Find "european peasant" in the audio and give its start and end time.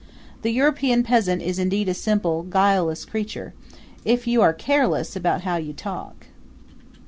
0.49-1.43